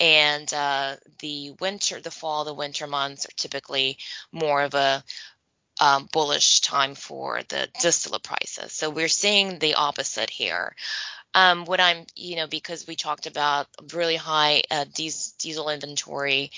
and 0.00 0.52
uh, 0.52 0.96
the 1.20 1.52
winter, 1.60 2.00
the 2.00 2.10
fall, 2.10 2.44
the 2.44 2.54
winter 2.54 2.86
months 2.86 3.26
are 3.26 3.32
typically 3.36 3.98
more 4.32 4.62
of 4.62 4.74
a 4.74 5.04
um, 5.82 6.08
bullish 6.12 6.60
time 6.60 6.94
for 6.94 7.42
the 7.48 7.68
distillate 7.80 8.22
prices. 8.22 8.72
So 8.72 8.88
we're 8.88 9.08
seeing 9.08 9.58
the 9.58 9.74
opposite 9.74 10.30
here. 10.30 10.76
Um, 11.34 11.64
what 11.64 11.80
I'm, 11.80 12.06
you 12.14 12.36
know, 12.36 12.46
because 12.46 12.86
we 12.86 12.94
talked 12.94 13.26
about 13.26 13.66
really 13.92 14.14
high 14.14 14.62
uh, 14.70 14.84
diesel 14.94 15.70
inventory 15.70 16.52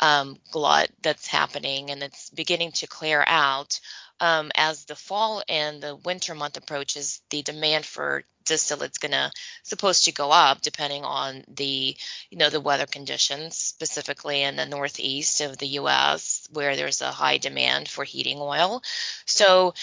um, 0.00 0.38
glut 0.50 0.90
that's 1.02 1.28
happening 1.28 1.92
and 1.92 2.02
it's 2.02 2.30
beginning 2.30 2.72
to 2.72 2.88
clear 2.88 3.22
out. 3.24 3.78
Um, 4.18 4.50
as 4.56 4.86
the 4.86 4.96
fall 4.96 5.44
and 5.48 5.80
the 5.80 5.94
winter 5.94 6.34
month 6.34 6.56
approaches, 6.56 7.20
the 7.30 7.42
demand 7.42 7.86
for 7.86 8.24
distillate's 8.44 8.98
going 8.98 9.12
to 9.12 9.30
supposed 9.62 10.04
to 10.04 10.12
go 10.12 10.30
up 10.30 10.60
depending 10.60 11.04
on 11.04 11.44
the 11.48 11.96
you 12.30 12.38
know 12.38 12.50
the 12.50 12.60
weather 12.60 12.86
conditions 12.86 13.56
specifically 13.56 14.42
in 14.42 14.56
the 14.56 14.66
northeast 14.66 15.40
of 15.40 15.58
the 15.58 15.66
US 15.78 16.46
where 16.52 16.76
there's 16.76 17.00
a 17.00 17.10
high 17.10 17.38
demand 17.38 17.88
for 17.88 18.04
heating 18.04 18.38
oil. 18.40 18.82
So 19.26 19.74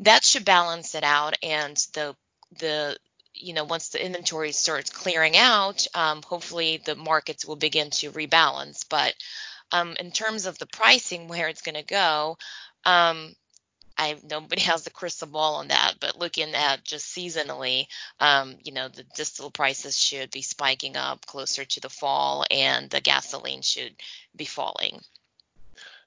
that 0.00 0.24
should 0.24 0.44
balance 0.44 0.94
it 0.94 1.04
out 1.04 1.36
and 1.42 1.76
the 1.94 2.16
the 2.58 2.96
you 3.34 3.52
know 3.52 3.64
once 3.64 3.90
the 3.90 4.04
inventory 4.04 4.52
starts 4.52 4.90
clearing 4.90 5.36
out 5.36 5.86
um, 5.94 6.22
hopefully 6.22 6.80
the 6.84 6.96
markets 6.96 7.44
will 7.44 7.56
begin 7.56 7.90
to 7.90 8.10
rebalance. 8.12 8.84
But 8.88 9.14
um, 9.72 9.96
in 9.98 10.12
terms 10.12 10.46
of 10.46 10.58
the 10.58 10.66
pricing 10.66 11.28
where 11.28 11.48
it's 11.48 11.62
going 11.62 11.74
to 11.74 11.82
go 11.82 12.38
um, 12.84 13.34
I 13.98 14.18
nobody 14.22 14.60
has 14.62 14.84
the 14.84 14.90
crystal 14.90 15.28
ball 15.28 15.56
on 15.56 15.68
that, 15.68 15.94
but 16.00 16.18
looking 16.18 16.54
at 16.54 16.84
just 16.84 17.06
seasonally, 17.14 17.86
um, 18.20 18.56
you 18.62 18.72
know, 18.72 18.88
the 18.88 19.04
distillate 19.14 19.54
prices 19.54 19.98
should 19.98 20.30
be 20.30 20.42
spiking 20.42 20.96
up 20.96 21.26
closer 21.26 21.64
to 21.64 21.80
the 21.80 21.90
fall, 21.90 22.44
and 22.50 22.90
the 22.90 23.00
gasoline 23.00 23.62
should 23.62 23.96
be 24.34 24.44
falling. 24.46 25.00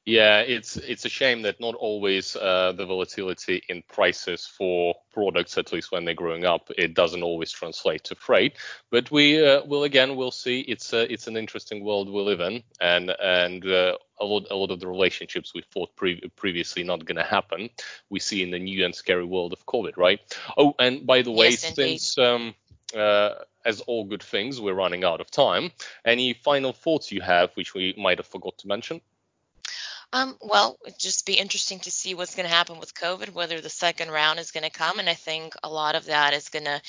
Yeah, 0.09 0.39
it's 0.39 0.75
it's 0.75 1.05
a 1.05 1.09
shame 1.09 1.43
that 1.43 1.59
not 1.59 1.75
always 1.75 2.35
uh, 2.35 2.71
the 2.75 2.83
volatility 2.83 3.61
in 3.69 3.83
prices 3.83 4.47
for 4.47 4.95
products, 5.13 5.55
at 5.59 5.71
least 5.71 5.91
when 5.91 6.03
they're 6.03 6.15
growing 6.15 6.45
up, 6.45 6.71
it 6.79 6.95
doesn't 6.95 7.21
always 7.21 7.51
translate 7.51 8.05
to 8.05 8.15
freight. 8.15 8.57
But 8.89 9.11
we 9.11 9.45
uh, 9.45 9.63
will 9.65 9.83
again, 9.83 10.15
we'll 10.15 10.31
see. 10.31 10.61
It's 10.61 10.93
a, 10.93 11.11
it's 11.13 11.27
an 11.27 11.37
interesting 11.37 11.83
world 11.83 12.09
we 12.09 12.23
live 12.23 12.39
in, 12.39 12.63
and 12.81 13.11
and 13.21 13.63
uh, 13.63 13.97
a 14.19 14.25
lot 14.25 14.47
a 14.49 14.55
lot 14.55 14.71
of 14.71 14.79
the 14.79 14.87
relationships 14.87 15.53
we 15.53 15.61
thought 15.71 15.95
pre- 15.95 16.27
previously 16.35 16.83
not 16.83 17.05
going 17.05 17.17
to 17.17 17.23
happen, 17.23 17.69
we 18.09 18.19
see 18.19 18.41
in 18.41 18.49
the 18.49 18.57
new 18.57 18.83
and 18.85 18.95
scary 18.95 19.25
world 19.25 19.53
of 19.53 19.63
COVID, 19.67 19.95
right? 19.95 20.19
Oh, 20.57 20.73
and 20.79 21.05
by 21.05 21.21
the 21.21 21.31
way, 21.31 21.51
Yes, 21.51 21.75
since 21.75 22.17
um, 22.17 22.55
uh, 22.95 23.35
as 23.63 23.81
all 23.81 24.05
good 24.05 24.23
things, 24.23 24.59
we're 24.59 24.73
running 24.73 25.03
out 25.03 25.21
of 25.21 25.29
time. 25.29 25.69
Any 26.03 26.33
final 26.33 26.73
thoughts 26.73 27.11
you 27.11 27.21
have, 27.21 27.51
which 27.53 27.75
we 27.75 27.93
might 27.95 28.17
have 28.17 28.25
forgot 28.25 28.57
to 28.57 28.67
mention? 28.67 29.01
Um, 30.11 30.37
well, 30.41 30.77
it'd 30.85 30.99
just 30.99 31.25
be 31.25 31.33
interesting 31.33 31.79
to 31.81 31.91
see 31.91 32.15
what's 32.15 32.35
going 32.35 32.47
to 32.47 32.55
happen 32.55 32.79
with 32.79 32.95
COVID, 32.95 33.33
whether 33.33 33.61
the 33.61 33.69
second 33.69 34.09
round 34.09 34.39
is 34.39 34.51
going 34.51 34.63
to 34.63 34.69
come, 34.69 34.99
and 34.99 35.09
I 35.09 35.13
think 35.13 35.53
a 35.63 35.69
lot 35.69 35.95
of 35.95 36.05
that 36.05 36.33
is 36.33 36.49
going 36.49 36.65
to 36.65 36.81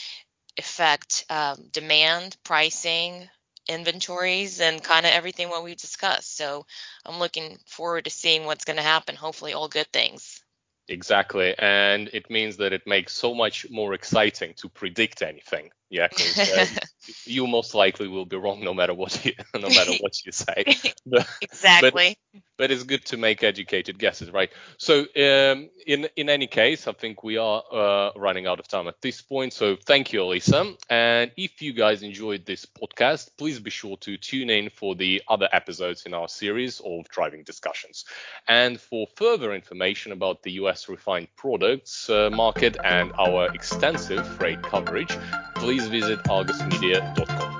affect 0.58 1.24
um, 1.28 1.66
demand, 1.70 2.36
pricing, 2.44 3.28
inventories, 3.68 4.60
and 4.60 4.82
kind 4.82 5.04
of 5.04 5.12
everything 5.12 5.50
what 5.50 5.62
we've 5.62 5.76
discussed. 5.76 6.36
So 6.36 6.64
I'm 7.04 7.18
looking 7.18 7.58
forward 7.66 8.04
to 8.04 8.10
seeing 8.10 8.46
what's 8.46 8.64
going 8.64 8.78
to 8.78 8.82
happen. 8.82 9.16
Hopefully, 9.16 9.52
all 9.52 9.68
good 9.68 9.88
things. 9.92 10.42
Exactly, 10.88 11.54
and 11.56 12.08
it 12.12 12.30
means 12.30 12.56
that 12.56 12.72
it 12.72 12.86
makes 12.86 13.12
so 13.12 13.34
much 13.34 13.66
more 13.70 13.94
exciting 13.94 14.54
to 14.56 14.68
predict 14.68 15.22
anything. 15.22 15.70
Yeah, 15.88 16.08
because 16.08 16.38
uh, 16.38 16.66
you 17.24 17.46
most 17.46 17.74
likely 17.74 18.08
will 18.08 18.24
be 18.24 18.36
wrong 18.36 18.64
no 18.64 18.74
matter 18.74 18.94
what 18.94 19.24
you 19.24 19.32
no 19.54 19.68
matter 19.68 19.92
what 20.00 20.24
you 20.24 20.32
say. 20.32 20.64
But, 21.06 21.26
exactly. 21.40 22.16
But, 22.32 22.42
but, 22.60 22.70
it's 22.70 22.84
good 22.84 23.04
to 23.06 23.16
make 23.16 23.42
educated 23.42 23.98
guesses, 23.98 24.30
right? 24.30 24.50
So 24.76 25.00
um, 25.00 25.70
in 25.86 26.08
in 26.16 26.28
any 26.28 26.46
case, 26.46 26.86
I 26.86 26.92
think 26.92 27.24
we 27.24 27.38
are 27.38 27.62
uh, 27.72 28.10
running 28.16 28.46
out 28.46 28.60
of 28.60 28.68
time 28.68 28.86
at 28.86 29.00
this 29.00 29.22
point. 29.22 29.52
So 29.52 29.76
thank 29.76 30.12
you, 30.12 30.20
Alisa. 30.20 30.76
And 30.88 31.32
if 31.36 31.62
you 31.62 31.72
guys 31.72 32.02
enjoyed 32.02 32.44
this 32.46 32.66
podcast, 32.66 33.30
please 33.38 33.58
be 33.58 33.70
sure 33.70 33.96
to 33.98 34.16
tune 34.16 34.50
in 34.50 34.70
for 34.70 34.94
the 34.94 35.22
other 35.28 35.48
episodes 35.52 36.06
in 36.06 36.14
our 36.14 36.28
series 36.28 36.80
of 36.80 37.08
driving 37.08 37.42
discussions. 37.44 38.04
And 38.46 38.80
for 38.80 39.06
further 39.16 39.54
information 39.54 40.12
about 40.12 40.42
the 40.42 40.52
U.S. 40.62 40.88
refined 40.88 41.28
products 41.36 42.10
uh, 42.10 42.30
market 42.30 42.76
and 42.84 43.12
our 43.18 43.52
extensive 43.54 44.26
freight 44.36 44.62
coverage, 44.62 45.16
please 45.56 45.88
visit 45.88 46.22
argusmedia.com. 46.24 47.59